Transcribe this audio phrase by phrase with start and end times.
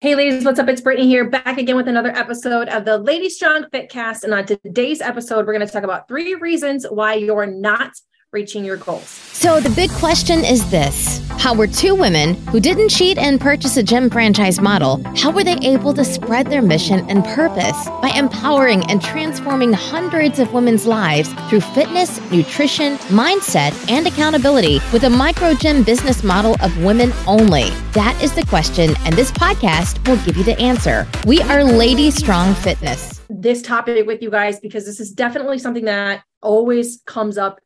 [0.00, 0.68] Hey, ladies, what's up?
[0.68, 4.22] It's Brittany here, back again with another episode of the Lady Strong Fitcast.
[4.22, 7.90] And on today's episode, we're going to talk about three reasons why you're not
[8.32, 9.08] reaching your goals.
[9.08, 13.78] So, the big question is this How were two women who didn't cheat and purchase
[13.78, 18.12] a gym franchise model, how were they able to spread their mission and purpose by
[18.14, 25.10] empowering and transforming hundreds of women's lives through fitness, nutrition, mindset, and accountability with a
[25.10, 27.70] micro gym business model of women only?
[27.92, 31.06] That is the question, and this podcast will give you the answer.
[31.26, 33.22] We are Lady Strong Fitness.
[33.30, 37.60] This topic with you guys because this is definitely something that always comes up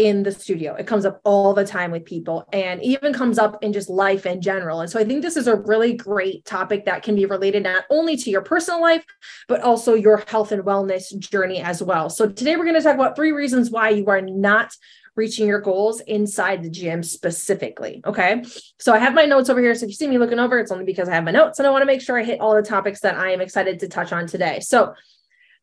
[0.00, 0.74] in the studio.
[0.74, 4.24] It comes up all the time with people and even comes up in just life
[4.24, 4.80] in general.
[4.80, 7.84] And so I think this is a really great topic that can be related not
[7.90, 9.04] only to your personal life,
[9.46, 12.08] but also your health and wellness journey as well.
[12.08, 14.72] So today we're going to talk about three reasons why you are not
[15.16, 18.00] reaching your goals inside the gym specifically.
[18.06, 18.42] Okay.
[18.78, 19.74] So I have my notes over here.
[19.74, 21.68] So if you see me looking over, it's only because I have my notes and
[21.68, 23.88] I want to make sure I hit all the topics that I am excited to
[23.88, 24.60] touch on today.
[24.60, 24.94] So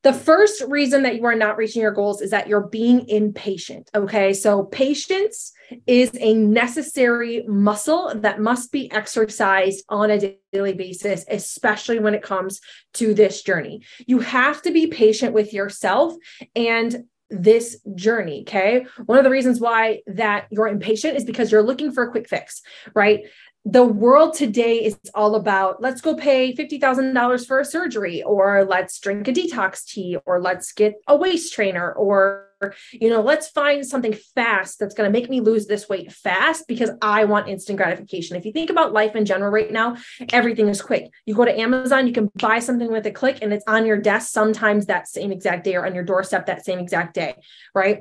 [0.03, 3.89] the first reason that you are not reaching your goals is that you're being impatient.
[3.95, 4.33] Okay.
[4.33, 5.51] So, patience
[5.85, 12.21] is a necessary muscle that must be exercised on a daily basis, especially when it
[12.21, 12.61] comes
[12.93, 13.81] to this journey.
[14.05, 16.13] You have to be patient with yourself
[16.55, 21.61] and this journey okay one of the reasons why that you're impatient is because you're
[21.61, 22.61] looking for a quick fix
[22.95, 23.25] right
[23.69, 28.97] the world today is all about let's go pay $50,000 for a surgery or let's
[28.97, 32.45] drink a detox tea or let's get a waist trainer or
[32.93, 36.65] you know let's find something fast that's going to make me lose this weight fast
[36.67, 38.37] because I want instant gratification.
[38.37, 39.97] If you think about life in general right now,
[40.31, 41.11] everything is quick.
[41.25, 43.97] You go to Amazon, you can buy something with a click and it's on your
[43.97, 47.35] desk sometimes that same exact day or on your doorstep that same exact day,
[47.75, 47.99] right?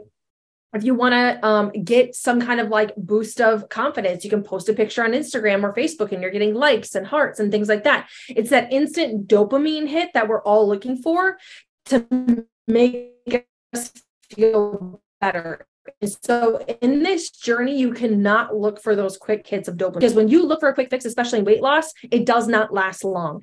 [0.74, 4.42] If you want to um, get some kind of like boost of confidence, you can
[4.42, 7.68] post a picture on Instagram or Facebook and you're getting likes and hearts and things
[7.68, 8.08] like that.
[8.28, 11.38] It's that instant dopamine hit that we're all looking for
[11.86, 13.92] to make us
[14.30, 15.66] feel better.
[16.04, 20.28] So in this journey, you cannot look for those quick hits of dopamine because when
[20.28, 23.42] you look for a quick fix, especially in weight loss, it does not last long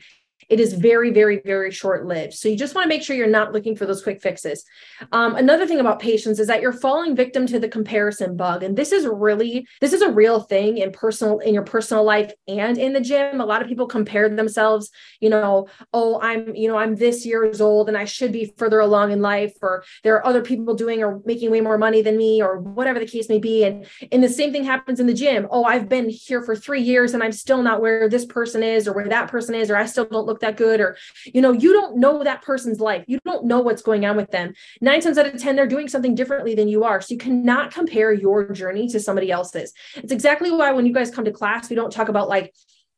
[0.50, 2.34] it is very, very, very short lived.
[2.34, 4.64] So you just want to make sure you're not looking for those quick fixes.
[5.12, 8.64] Um, another thing about patience is that you're falling victim to the comparison bug.
[8.64, 12.31] And this is really, this is a real thing in personal, in your personal life
[12.48, 13.42] and in the gym.
[13.42, 14.90] A lot of people compare themselves,
[15.20, 18.80] you know, oh, I'm, you know, I'm this years old and I should be further
[18.80, 22.18] along in life, or there are other people doing or making way more money than
[22.18, 23.64] me, or whatever the case may be.
[23.64, 25.48] And, and the same thing happens in the gym.
[25.52, 28.88] Oh, I've been here for three years and I'm still not where this person is
[28.88, 31.51] or where that person is, or I still don't look that good or you know
[31.51, 33.03] you don't know that person's life.
[33.07, 34.53] You don't know what's going on with them.
[34.81, 37.01] Nine times out of ten they're doing something differently than you are.
[37.01, 39.73] So you cannot compare your journey to somebody else's.
[39.95, 42.53] It's exactly why when you guys come to class we don't talk about like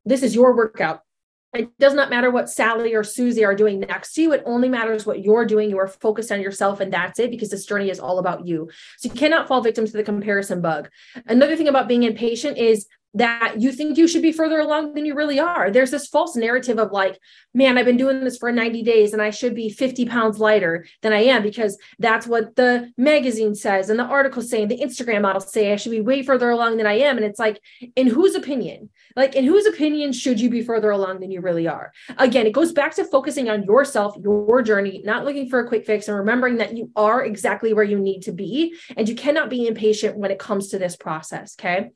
[0.06, 1.02] this is your workout
[1.58, 4.34] it does not matter what Sally or Susie are doing next to you.
[4.34, 5.70] It only matters what you're doing.
[5.70, 8.70] You are focused on yourself, and that's it because this journey is all about you.
[8.98, 10.90] So you cannot fall victim to the comparison bug.
[11.28, 15.06] Another thing about being impatient is that you think you should be further along than
[15.06, 15.72] you really are.
[15.72, 17.18] There's this false narrative of like,
[17.54, 20.86] man, I've been doing this for 90 days and I should be 50 pounds lighter
[21.02, 25.22] than I am because that's what the magazine says and the article saying the Instagram
[25.22, 27.16] models say I should be way further along than I am.
[27.16, 27.62] And it's like,
[27.96, 28.90] in whose opinion?
[29.16, 31.92] Like, in whose opinion should you be further along than you really are?
[32.18, 35.86] Again, it goes back to focusing on yourself, your journey, not looking for a quick
[35.86, 38.76] fix and remembering that you are exactly where you need to be.
[38.98, 41.56] And you cannot be impatient when it comes to this process.
[41.60, 41.92] Okay.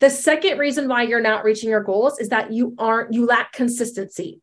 [0.00, 3.52] The second reason why you're not reaching your goals is that you aren't, you lack
[3.52, 4.40] consistency.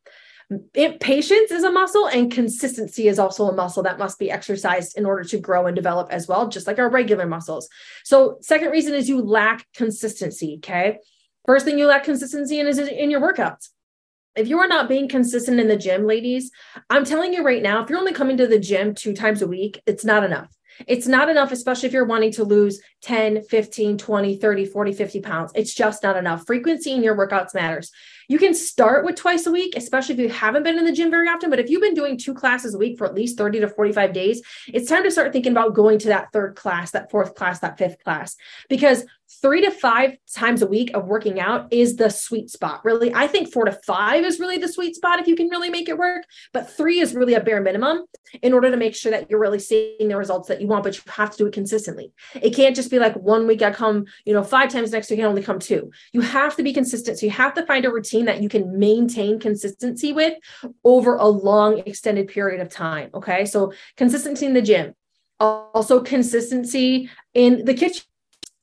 [0.74, 4.98] It, patience is a muscle and consistency is also a muscle that must be exercised
[4.98, 7.70] in order to grow and develop as well, just like our regular muscles.
[8.04, 10.56] So, second reason is you lack consistency.
[10.58, 10.98] Okay.
[11.46, 13.70] First thing you lack consistency in is in your workouts.
[14.36, 16.52] If you are not being consistent in the gym, ladies,
[16.90, 19.48] I'm telling you right now, if you're only coming to the gym two times a
[19.48, 20.56] week, it's not enough.
[20.88, 25.20] It's not enough, especially if you're wanting to lose 10, 15, 20, 30, 40, 50
[25.22, 25.52] pounds.
[25.54, 26.46] It's just not enough.
[26.46, 27.92] Frequency in your workouts matters.
[28.32, 31.12] You can start with twice a week, especially if you haven't been in the gym
[31.12, 31.50] very often.
[31.50, 34.14] But if you've been doing two classes a week for at least 30 to 45
[34.14, 37.60] days, it's time to start thinking about going to that third class, that fourth class,
[37.60, 38.38] that fifth class,
[38.70, 39.04] because
[39.42, 42.84] three to five times a week of working out is the sweet spot.
[42.84, 45.70] Really, I think four to five is really the sweet spot if you can really
[45.70, 46.24] make it work.
[46.54, 48.06] But three is really a bare minimum
[48.42, 50.96] in order to make sure that you're really seeing the results that you want, but
[50.96, 52.12] you have to do it consistently.
[52.42, 55.20] It can't just be like one week I come, you know, five times next week
[55.20, 55.92] I only come two.
[56.12, 57.20] You have to be consistent.
[57.20, 60.34] So you have to find a routine that you can maintain consistency with
[60.84, 63.10] over a long extended period of time.
[63.14, 63.46] Okay.
[63.46, 64.94] So consistency in the gym,
[65.40, 68.04] also consistency in the kitchen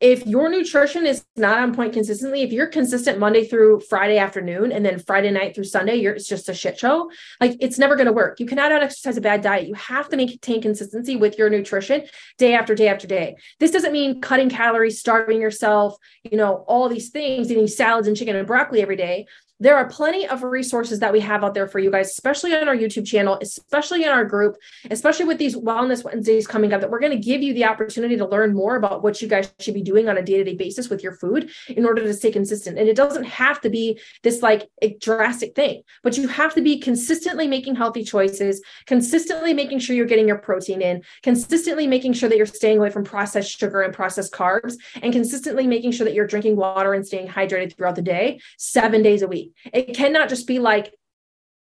[0.00, 4.70] if your nutrition is not on point consistently, if you're consistent Monday through Friday afternoon
[4.70, 7.10] and then Friday night through Sunday, you're it's just a shit show.
[7.40, 8.38] Like it's never going to work.
[8.38, 9.66] You cannot out exercise a bad diet.
[9.66, 12.04] You have to maintain consistency with your nutrition
[12.38, 13.34] day after day after day.
[13.58, 18.16] This doesn't mean cutting calories, starving yourself, you know, all these things, eating salads and
[18.16, 19.26] chicken and broccoli every day
[19.60, 22.68] there are plenty of resources that we have out there for you guys, especially on
[22.68, 24.56] our YouTube channel, especially in our group,
[24.90, 28.16] especially with these Wellness Wednesdays coming up, that we're going to give you the opportunity
[28.16, 30.54] to learn more about what you guys should be doing on a day to day
[30.54, 32.78] basis with your food in order to stay consistent.
[32.78, 36.62] And it doesn't have to be this like a drastic thing, but you have to
[36.62, 42.12] be consistently making healthy choices, consistently making sure you're getting your protein in, consistently making
[42.12, 46.04] sure that you're staying away from processed sugar and processed carbs, and consistently making sure
[46.04, 49.47] that you're drinking water and staying hydrated throughout the day, seven days a week.
[49.72, 50.92] It cannot just be like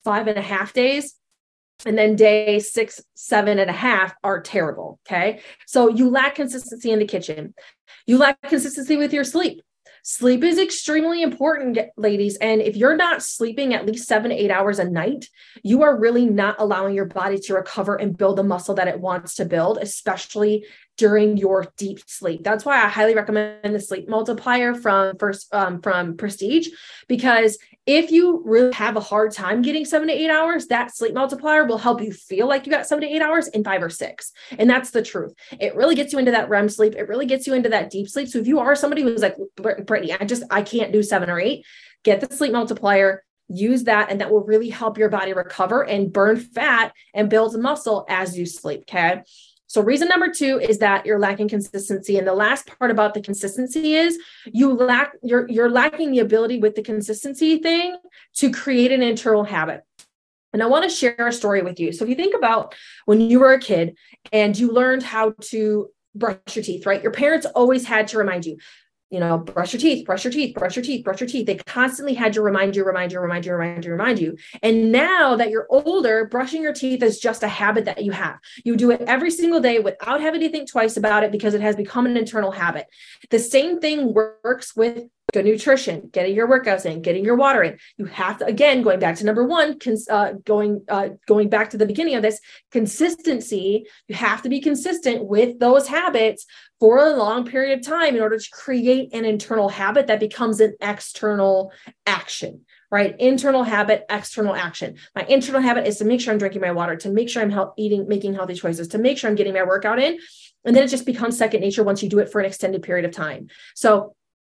[0.04, 1.16] five and a half days
[1.86, 5.00] and then day six, seven and a half are terrible.
[5.08, 5.42] Okay.
[5.66, 7.54] So you lack consistency in the kitchen.
[8.06, 9.62] You lack consistency with your sleep.
[10.04, 12.38] Sleep is extremely important, ladies.
[12.38, 15.26] And if you're not sleeping at least seven eight hours a night,
[15.64, 19.02] you are really not allowing your body to recover and build the muscle that it
[19.02, 20.66] wants to build, especially
[20.98, 22.44] during your deep sleep.
[22.44, 26.70] That's why I highly recommend the sleep multiplier from first um, from Prestige
[27.08, 31.14] because if you really have a hard time getting seven to eight hours, that sleep
[31.14, 33.90] multiplier will help you feel like you got seven to eight hours in five or
[33.90, 34.34] six.
[34.60, 35.34] And that's the truth.
[35.58, 36.96] It really gets you into that REM sleep.
[36.96, 38.28] It really gets you into that deep sleep.
[38.28, 41.40] So if you are somebody who's like, Brittany, I just, I can't do seven or
[41.40, 41.66] eight,
[42.04, 46.12] get the sleep multiplier, use that, and that will really help your body recover and
[46.12, 48.82] burn fat and build muscle as you sleep.
[48.82, 49.22] Okay.
[49.68, 52.18] So reason number two is that you're lacking consistency.
[52.18, 56.60] And the last part about the consistency is you lack you're you're lacking the ability
[56.60, 57.98] with the consistency thing
[58.36, 59.84] to create an internal habit.
[60.54, 61.92] And I want to share a story with you.
[61.92, 62.74] So if you think about
[63.06, 63.98] when you were a kid
[64.32, 67.04] and you learned how to brush your teeth, right?
[67.04, 68.58] Your parents always had to remind you,
[69.10, 71.46] you know, brush your teeth, brush your teeth, brush your teeth, brush your teeth.
[71.46, 74.38] They constantly had to remind you, remind you, remind you, remind you, remind you.
[74.62, 78.38] And now that you're older, brushing your teeth is just a habit that you have.
[78.66, 81.62] You do it every single day without having to think twice about it because it
[81.62, 82.88] has become an internal habit.
[83.30, 87.78] The same thing works with good nutrition, getting your workouts in, getting your water in.
[87.98, 91.72] You have to again going back to number one, cons- uh, going uh, going back
[91.72, 92.40] to the beginning of this
[92.72, 93.86] consistency.
[94.08, 96.46] You have to be consistent with those habits
[96.80, 100.60] for a long period of time in order to create an internal habit that becomes
[100.60, 101.72] an external
[102.06, 103.20] action right?
[103.20, 104.96] Internal habit, external action.
[105.14, 107.50] My internal habit is to make sure I'm drinking my water, to make sure I'm
[107.50, 110.20] help, eating, making healthy choices, to make sure I'm getting my workout in.
[110.64, 113.06] And then it just becomes second nature once you do it for an extended period
[113.06, 113.48] of time.
[113.76, 114.16] So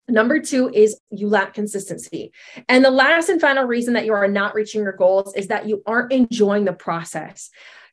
[0.09, 2.33] Number two is you lack consistency.
[2.69, 5.69] And the last and final reason that you are not reaching your goals is that
[5.69, 7.51] you aren't enjoying the process.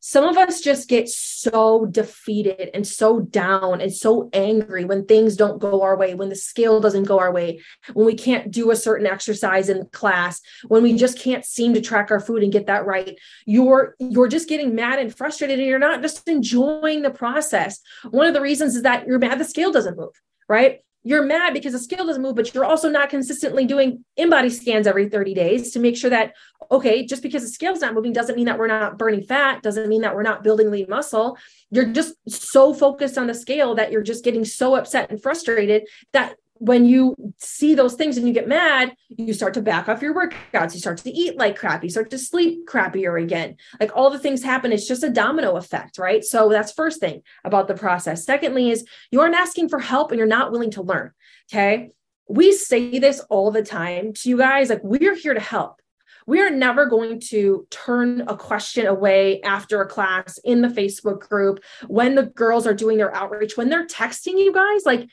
[0.07, 5.35] Some of us just get so defeated and so down and so angry when things
[5.35, 7.59] don't go our way, when the scale doesn't go our way,
[7.93, 11.81] when we can't do a certain exercise in class, when we just can't seem to
[11.81, 13.17] track our food and get that right.
[13.47, 17.79] You're you're just getting mad and frustrated and you're not just enjoying the process.
[18.11, 20.13] One of the reasons is that you're mad the scale doesn't move,
[20.47, 20.84] right?
[21.07, 24.87] You're mad because the scale doesn't move, but you're also not consistently doing InBody scans
[24.87, 26.33] every 30 days to make sure that,
[26.71, 29.87] okay, just because the scale's not moving doesn't mean that we're not burning fat, doesn't
[29.87, 31.37] mean that we're not building lean muscle.
[31.69, 35.87] You're just so focused on the scale that you're just getting so upset and frustrated
[36.11, 40.01] that when you see those things and you get mad, you start to back off
[40.01, 40.73] your workouts.
[40.73, 41.83] You start to eat like crap.
[41.83, 43.57] You start to sleep crappier again.
[43.79, 44.71] Like all the things happen.
[44.71, 46.23] It's just a domino effect, right?
[46.23, 48.25] So that's first thing about the process.
[48.25, 51.11] Secondly, is you aren't asking for help and you're not willing to learn.
[51.51, 51.91] Okay.
[52.27, 55.81] We say this all the time to you guys like, we're here to help.
[56.27, 61.19] We are never going to turn a question away after a class in the Facebook
[61.19, 64.85] group when the girls are doing their outreach, when they're texting you guys.
[64.85, 65.07] Like,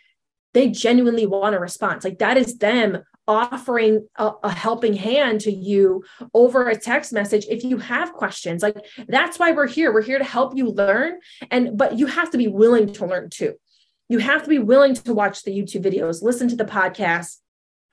[0.55, 2.05] they genuinely want a response.
[2.05, 6.03] Like that is them offering a, a, helping hand to you
[6.35, 8.63] over a text message if you have questions.
[8.63, 9.93] Like that's why we're here.
[9.93, 11.21] We're here to help you learn.
[11.51, 13.55] And but you have to be willing to learn too.
[14.09, 17.39] You have to be willing to watch the YouTube videos, listen to the podcast,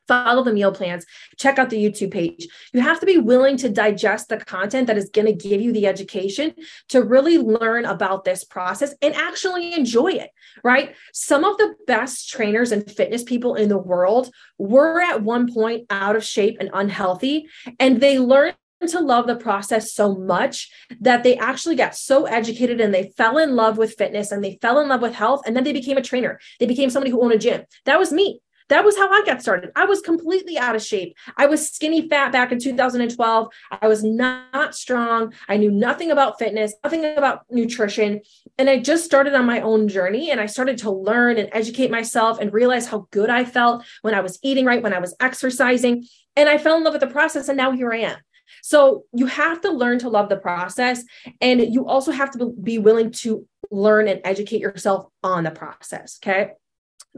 [0.10, 1.06] follow the meal plans,
[1.38, 2.48] check out the YouTube page.
[2.74, 5.72] You have to be willing to digest the content that is going to give you
[5.72, 6.54] the education
[6.90, 10.32] to really learn about this process and actually enjoy it,
[10.64, 10.96] right?
[11.14, 15.86] Some of the best trainers and fitness people in the world were at one point
[15.92, 17.48] out of shape and unhealthy,
[17.80, 18.56] and they learned
[18.88, 23.38] to love the process so much that they actually got so educated and they fell
[23.38, 25.98] in love with fitness and they fell in love with health and then they became
[25.98, 26.40] a trainer.
[26.62, 27.64] They became somebody who owned a gym.
[27.84, 28.40] That was me
[28.70, 29.72] That was how I got started.
[29.76, 31.18] I was completely out of shape.
[31.38, 33.48] I was skinny fat back in 2012.
[33.82, 35.34] I was not strong.
[35.48, 38.22] I knew nothing about fitness, nothing about nutrition.
[38.58, 41.90] And I just started on my own journey and I started to learn and educate
[41.90, 45.16] myself and realize how good I felt when I was eating right, when I was
[45.20, 46.06] exercising.
[46.36, 47.50] And I fell in love with the process.
[47.50, 48.18] And now here I am.
[48.62, 51.04] So you have to learn to love the process.
[51.42, 56.20] And you also have to be willing to learn and educate yourself on the process.
[56.24, 56.52] Okay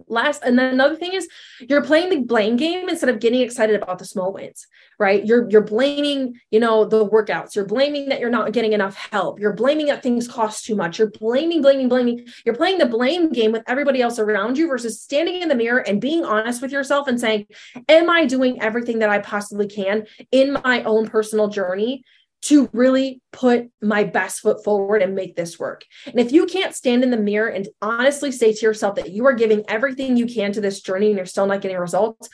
[0.08, 1.28] last and then another thing is
[1.68, 4.66] you're playing the blame game instead of getting excited about the small wins
[5.02, 5.26] right?
[5.26, 7.56] You're you're blaming you know the workouts.
[7.56, 9.40] You're blaming that you're not getting enough help.
[9.40, 11.00] You're blaming that things cost too much.
[11.00, 12.28] You're blaming blaming blaming.
[12.46, 15.80] You're playing the blame game with everybody else around you versus standing in the mirror
[15.80, 17.48] and being honest with yourself and saying
[17.90, 22.04] am i doing everything that i possibly can in my own personal journey
[22.42, 25.84] to really put my best foot forward and make this work.
[26.06, 29.26] And if you can't stand in the mirror and honestly say to yourself that you
[29.28, 32.30] are giving everything you can to this journey and you're still not getting results,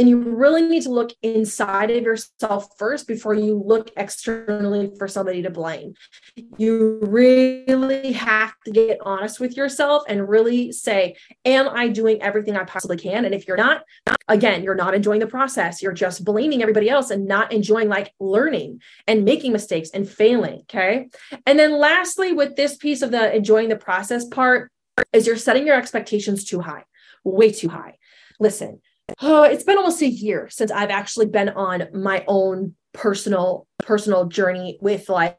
[0.00, 5.06] then you really need to look inside of yourself first before you look externally for
[5.06, 5.92] somebody to blame.
[6.56, 12.56] You really have to get honest with yourself and really say, Am I doing everything
[12.56, 13.26] I possibly can?
[13.26, 13.82] And if you're not,
[14.26, 15.82] again, you're not enjoying the process.
[15.82, 20.60] You're just blaming everybody else and not enjoying like learning and making mistakes and failing.
[20.60, 21.10] Okay.
[21.44, 24.72] And then lastly, with this piece of the enjoying the process part,
[25.12, 26.84] is you're setting your expectations too high,
[27.22, 27.98] way too high.
[28.38, 28.80] Listen,
[29.20, 34.26] oh, it's been almost a year since I've actually been on my own personal personal
[34.26, 35.38] journey with like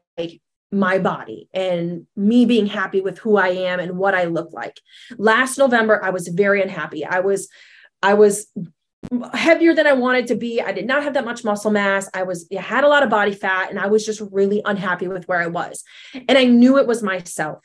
[0.70, 4.80] my body and me being happy with who I am and what I look like.
[5.18, 7.04] Last November I was very unhappy.
[7.04, 7.48] I was
[8.02, 8.46] I was
[9.34, 10.60] heavier than I wanted to be.
[10.60, 12.08] I did not have that much muscle mass.
[12.14, 15.08] I was I had a lot of body fat and I was just really unhappy
[15.08, 15.84] with where I was.
[16.14, 17.58] And I knew it was myself.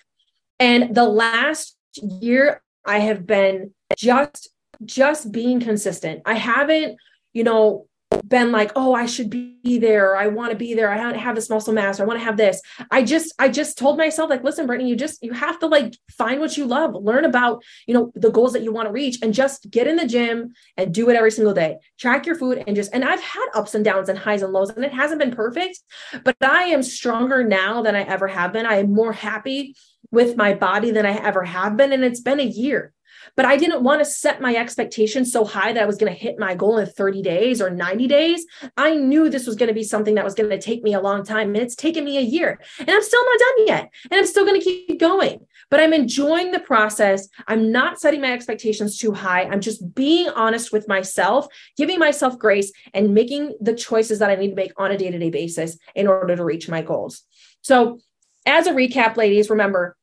[0.59, 4.49] And the last year I have been just
[4.85, 6.21] just being consistent.
[6.25, 6.97] I haven't,
[7.33, 7.87] you know,
[8.25, 10.15] been like, oh, I should be there.
[10.15, 10.89] I want to be there.
[10.89, 11.99] I have this muscle mass.
[11.99, 12.61] I want to have this.
[12.89, 15.95] I just, I just told myself, like, listen, Brittany, you just, you have to like
[16.11, 19.19] find what you love, learn about, you know, the goals that you want to reach
[19.21, 21.77] and just get in the gym and do it every single day.
[21.99, 24.69] Track your food and just, and I've had ups and downs and highs and lows
[24.69, 25.79] and it hasn't been perfect,
[26.23, 28.65] but I am stronger now than I ever have been.
[28.65, 29.75] I am more happy
[30.11, 31.91] with my body than I ever have been.
[31.91, 32.93] And it's been a year
[33.35, 36.17] but I didn't want to set my expectations so high that I was going to
[36.17, 38.45] hit my goal in 30 days or 90 days.
[38.77, 40.99] I knew this was going to be something that was going to take me a
[40.99, 41.49] long time.
[41.49, 42.59] And it's taken me a year.
[42.79, 43.91] And I'm still not done yet.
[44.09, 45.45] And I'm still going to keep going.
[45.69, 47.27] But I'm enjoying the process.
[47.47, 49.43] I'm not setting my expectations too high.
[49.43, 54.35] I'm just being honest with myself, giving myself grace, and making the choices that I
[54.35, 57.23] need to make on a day to day basis in order to reach my goals.
[57.61, 57.99] So,
[58.45, 59.97] as a recap, ladies, remember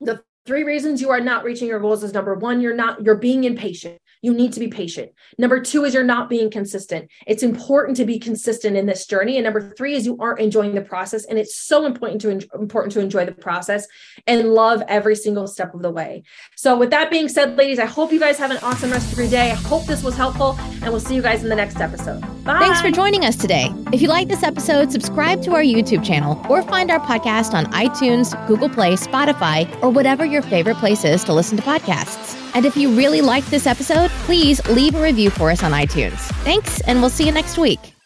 [0.00, 3.14] the Three reasons you are not reaching your goals is number one, you're not, you're
[3.14, 3.99] being impatient.
[4.22, 5.12] You need to be patient.
[5.38, 7.10] Number two is you're not being consistent.
[7.26, 9.36] It's important to be consistent in this journey.
[9.36, 11.24] And number three is you aren't enjoying the process.
[11.24, 13.86] And it's so important to important to enjoy the process
[14.26, 16.22] and love every single step of the way.
[16.56, 19.18] So with that being said, ladies, I hope you guys have an awesome rest of
[19.18, 19.50] your day.
[19.50, 22.20] I hope this was helpful and we'll see you guys in the next episode.
[22.44, 22.58] Bye.
[22.58, 23.72] Thanks for joining us today.
[23.92, 27.66] If you like this episode, subscribe to our YouTube channel or find our podcast on
[27.66, 32.39] iTunes, Google Play, Spotify, or whatever your favorite place is to listen to podcasts.
[32.54, 36.18] And if you really liked this episode, please leave a review for us on iTunes.
[36.44, 37.99] Thanks, and we'll see you next week.